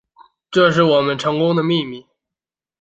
[0.49, 2.07] 这是我们成功的秘密